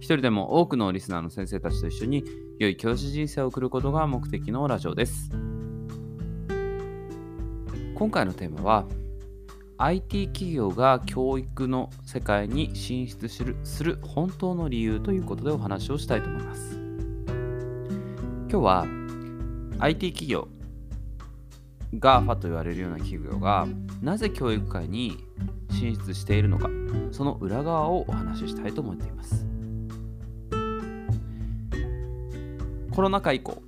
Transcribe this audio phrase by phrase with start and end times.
[0.00, 2.24] 一人でも多くのリスナーの先生たちと一緒に
[2.58, 5.30] 良い教師人生を送ることが目的のラジオです。
[7.94, 8.86] 今回のテーマは
[9.76, 16.80] IT 企業が教育の世界に進出するする本当の理由ということでお話をしたいと思います。
[18.48, 18.86] 今日は
[19.80, 20.48] IT 企業
[21.92, 23.68] GAFA と言われるような企業が
[24.00, 25.26] なぜ教育界に
[25.70, 26.70] 進出しているのか
[27.10, 29.59] その裏側をお話ししたいと思っています。
[33.00, 33.62] コロナ禍以降、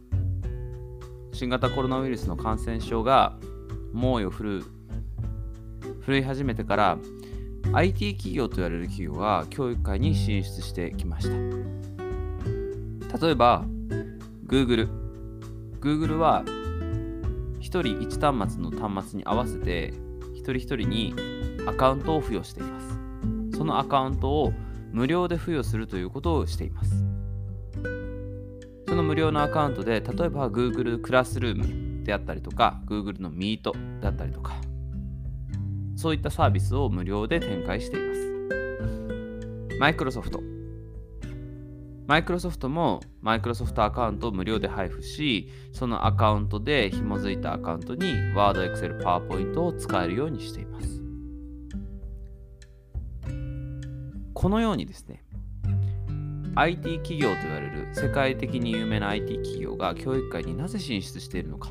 [1.33, 3.39] 新型コロナウイルスの感染症が
[3.95, 4.63] 猛威を振るう
[6.03, 6.99] 振るい始めてから
[7.73, 11.35] IT 企業と言われる企業が教育界に進出してきました。
[13.27, 13.65] 例えば、
[14.47, 14.91] Google。
[15.81, 19.95] Google は1人1端末の端末に合わせて
[20.35, 21.15] 一人一人に
[21.67, 23.57] アカウントを付与しています。
[23.57, 24.53] そのアカウントを
[24.91, 27.12] 無料で付与するということをしています。
[28.93, 34.53] その無料のアカウントで、例えば Google クラスルームであったりとか、Google の Meet であったりとか、
[35.97, 38.21] そういったサービスを無料で展開しています。
[39.81, 40.39] Microsoft。
[42.07, 51.03] Microsoft も Microsoft アカウントを無料で配布し、そのアカウントで紐づいたアカウントに Word、Excel、PowerPoint を使えるようにしています。
[54.35, 55.22] このようにですね、
[56.55, 61.71] IT 企業と言われる世界的に有名な IT 企業が教育界になぜ進出しているのか。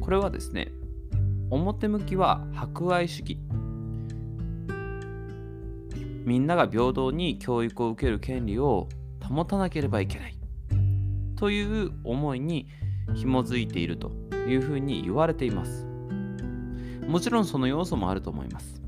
[0.00, 0.72] これはですね、
[1.50, 3.38] 表向きは博愛主義。
[6.24, 8.88] みんなが平等に教育を受ける権利を
[9.22, 10.34] 保たなければいけない。
[11.36, 12.68] という思いに
[13.14, 14.12] 紐づいていると
[14.48, 15.86] いうふうに言われています。
[17.06, 18.80] もちろんその要素もあると思います。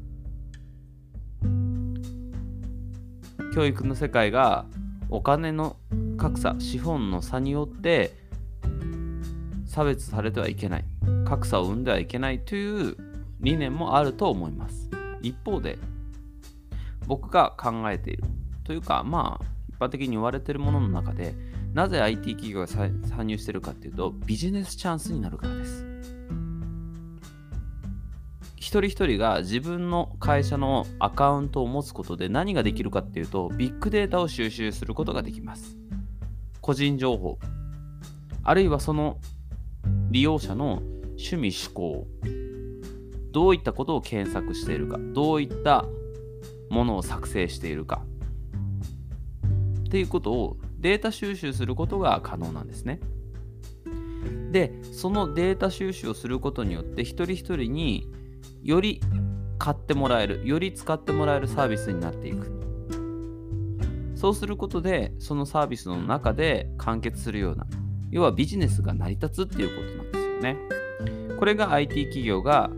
[3.54, 4.64] 教育の世界が
[5.10, 5.76] お金の
[6.16, 8.14] 格差資本の差によって
[9.66, 10.84] 差別されてはいけない
[11.26, 12.96] 格差を生んではいけないという
[13.40, 14.90] 理念もあると思います。
[15.20, 15.78] 一方で
[17.06, 18.24] 僕が考えている
[18.64, 21.34] というかまあ一般的に言われているものの中で
[21.74, 25.84] なぜ IT 企業が参入しているかというとビジネスチャンスになるからです。
[28.62, 35.76] 一人一人が自分の会社のアカウントを持つことで何ができるかっていうとビッグデータを収集することができます。
[36.60, 37.40] 個人情報。
[38.44, 39.18] あるいはその
[40.12, 40.80] 利用者の
[41.18, 42.06] 趣味思考
[43.32, 44.96] どういったことを検索しているか。
[45.12, 45.84] どういった
[46.70, 48.04] ものを作成しているか。
[49.88, 53.00] っていうことをデータ収集することが可能なんですね。
[54.52, 58.21] でそのデータ収集をすることによって一人一人に
[58.62, 59.00] より
[59.58, 62.50] 買ってもらえる、より使ってもらえるサービスになっていく。
[64.14, 67.66] そうすることで、そのサービスの中で完結するような、
[68.10, 70.56] 要はビジネスが成り立つっていうことなんですよね。
[71.38, 72.70] これが IT 企業が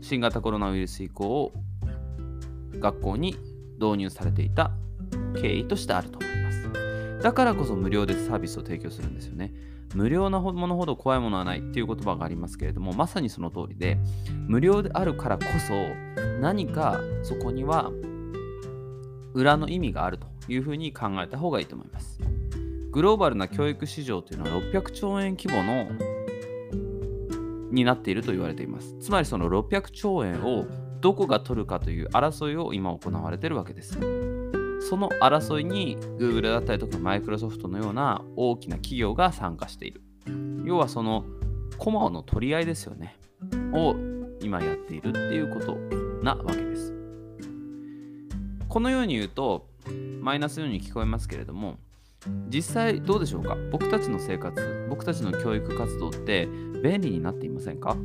[0.00, 1.52] 新型コロナウイルス以降、
[2.78, 3.36] 学校に
[3.80, 4.72] 導入されていた
[5.40, 7.22] 経緯としてあると思います。
[7.22, 9.52] だからこそ無料でサービスを提供するんですよね。
[9.94, 13.98] 無料なものほど怖いものはないっていう言葉がありますけれども、まさにその通りで、
[14.46, 15.74] 無料であるからこそ、
[16.40, 17.90] 何かそこには
[19.34, 22.20] 裏の意味があるというふうに考えた方がいいと思います。
[22.90, 25.88] グローバルな教育市場というのは600兆円規模の
[27.70, 28.94] になっていると言われています。
[29.00, 30.66] つまりその600兆円を
[31.00, 33.98] どこが取るかという争いを今行われているわけです。
[34.88, 40.02] その争いに Google だったりとか Microsoft のような大きな企業が参加している。
[40.64, 41.24] 要はその
[41.78, 43.16] 駒の取り合いですよね。
[43.72, 43.94] を
[44.40, 45.76] 今やっているっていうこと
[46.22, 46.92] なわけです。
[48.68, 49.68] このように言うと
[50.20, 51.78] マイナスのように聞こえますけれども
[52.48, 53.56] 実際どうでしょうか？
[53.70, 56.46] 僕たちの生活僕たちの教育活動って
[56.82, 57.96] 便利になっていませんか？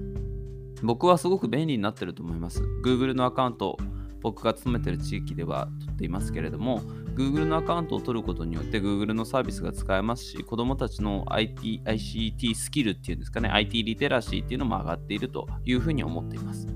[0.84, 2.64] 僕はすごく便利になってると思います。
[2.84, 3.78] Google のアカウント
[4.22, 6.82] 僕が勤めてる地域では取っていますけれども
[7.16, 16.68] Google のアカウントを取ることによって Google のサービスが使えますし子どもたちの IT、ICT スキルっていうんですかね IT リテラシーっていうのも上がっているというふうに思っています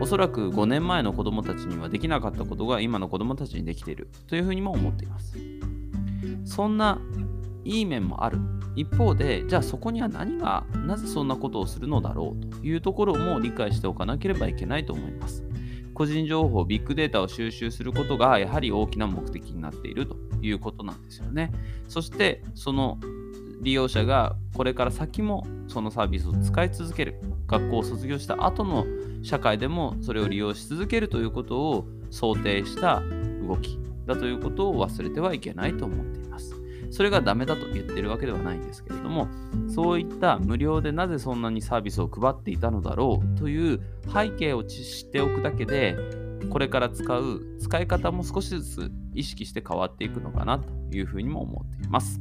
[0.00, 5.36] おそらく5年前の子どもたちにはできなかったことが今の子どもたちにできているというふうにも思っています
[6.44, 6.98] そんな
[7.64, 8.38] いい面もある。
[8.74, 15.44] 一方で、じゃあそこには何が、なぜそんなことをするのだろうというところも理解しておかなければいけないと思います。
[15.94, 21.52] 個人情報、ビッグデータを収集することがやはり大きな目的になっているということなんですよね。
[21.88, 22.98] そしてその
[23.60, 28.84] 利用者がこれから先もそのサービスを使い続ける学校を卒業した後の
[29.22, 33.02] 社会でもそれを利用し続けるということを想定した
[33.46, 36.21] 動きだということを忘れてはいけないと思っています。
[36.92, 39.26] それがダメだと言ってるわけではないんですけれども、
[39.68, 43.80] そういった無料でなぜそんなにサービスを配っていたのだろうという
[44.12, 45.96] 背景を知っておくだけで、
[46.50, 52.20] これから使う使い方も少しずつ意識して変わっていくのかなというふうにも思っています。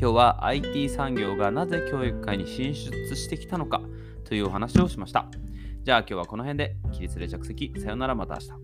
[0.00, 3.82] 今日は IT 産業がなぜ教育界に進出してきたのか
[4.24, 5.28] というお話をしました。
[5.82, 7.72] じゃあ今日はこの辺で起立で着席。
[7.78, 8.63] さよならまた明日。